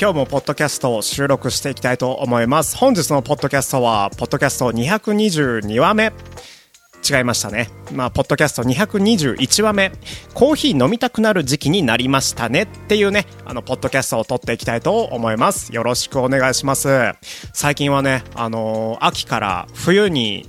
[0.00, 6.10] 今日もポッドキャストを収録していきたいと思います本日のポッドキャストはポッドキャスト222話目
[7.06, 7.68] 違いましたね。
[7.92, 9.90] まあ、ポッドキャスト221話目、
[10.34, 15.74] コーヒー飲みたくなる時期になりましたねっていうね、あの、ポッドキャストを撮っていきたいと思います。
[15.74, 17.14] よろしくお願いします。
[17.54, 20.46] 最近はね、あのー、秋から冬に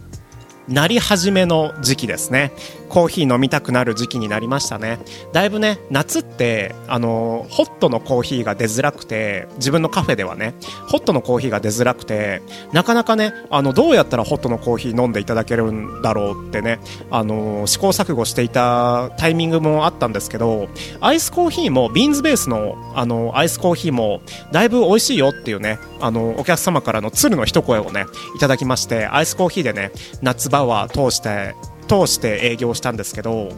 [0.68, 2.52] なり始めの時期ですね。
[2.92, 5.00] コーヒー飲みたくなる時期になりましたね。
[5.32, 10.54] だいぶね夏ってあのホットのコーヒーが出づらくて自分のカフェではね
[10.90, 12.42] ホットのコーヒーが出づらくて
[12.74, 16.80] なかなかねあのどうやったらホットのコーヒー飲んでいただけるんだろうってね
[17.10, 20.68] あの試行錯誤していたタイミングもあったんですけど
[21.00, 31.56] アイスコーヒーもビーンズベースのあのアイスコーヒーもだいぶ美味しいよっていうねあのお客様からの鶴の一声をねいただきましてアイスコーヒーでね夏場は通して
[31.92, 33.50] 通して営業したんですけど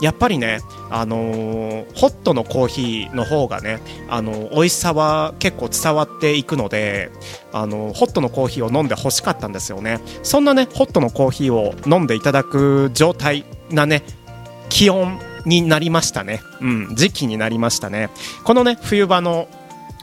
[0.00, 0.58] やっぱりね、
[0.90, 3.78] あのー、ホットのコーヒーの方がね、
[4.08, 7.12] あのー、美味しさは結構伝わっていくので、
[7.52, 10.00] あのー、ホットのコーヒーを飲んで欲しかったんですよね。
[10.24, 14.02] そんなねホットのコーヒーを飲んでいただく状態なね
[14.68, 18.10] 気温になりましたね、うん、時期になりましたね。
[18.42, 19.46] このね冬場の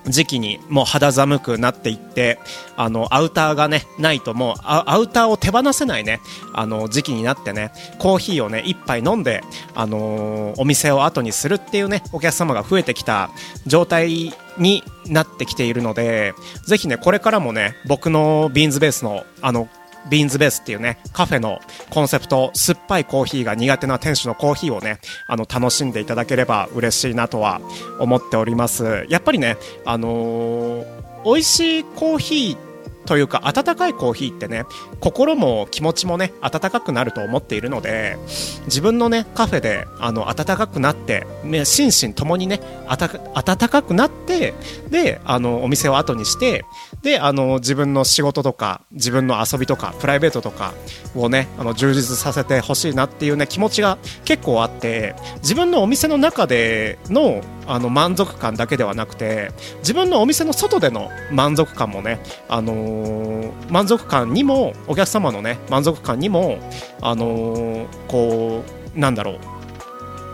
[0.08, 2.40] 時期にもう肌寒くなっていって
[2.76, 6.20] あのアウターがねないともうアウターを手放せないね
[6.54, 9.44] あの時期になってねコーヒーをね一杯飲んで、
[9.76, 13.30] あのー、お店を後にするっていうねお客様が増えてきた
[13.66, 16.34] 状態になってきているので
[16.66, 19.70] ぜひねこれからもね僕のビーンズベースのあの
[20.10, 21.60] ビーンズベースっていうね、カフェの
[21.90, 27.62] コンセプト、酸っぱいコーヒーが苦手な店主のコーヒーをね、あの、楽しんでいただければ嬉しいなとは
[28.00, 29.06] 思っております。
[29.10, 30.86] やっぱりね、あのー、
[31.26, 32.73] 美味しいコーヒー
[33.06, 34.66] というか温かいコーヒーってね
[35.00, 38.18] 心も気持ちもね温かくなると思っているので
[38.66, 44.54] 自分のねカフェであの温かくなって、ね、心身ともにね温かくなって
[44.90, 46.66] であのお店を後にして
[47.02, 50.74] であの自分の仕事とか自分の遊びとかプライベートとか
[51.16, 66.60] をねあの充実させてほしいなっていうね気持ちが結構あって自分のお店の中でのあの満足感だけではなくて自分のお店の外での満足感もね、あのー、満足感にもお客様のね満足感にも、
[67.02, 68.64] あのー、こ
[68.96, 69.40] うなんだろう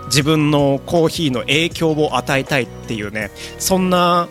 [0.05, 4.27] 自分のコーヒーの影響を与えたいっていうねそんな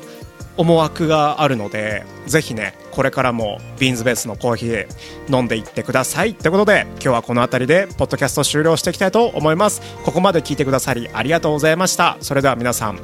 [0.58, 4.86] 思惑があるのでぜひねこれからもビーンズベースのコーヒー
[5.34, 6.30] 飲んでいってください。
[6.30, 9.80] ってことで今日はこの辺りでポッドキャスト終了していきたいと思います。
[10.04, 12.19] ここまで聞いてくださりありがとうございました。
[12.20, 13.00] それでは皆さん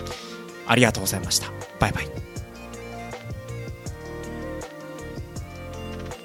[0.66, 1.50] ありがとうございました。
[1.78, 2.33] バイバイ。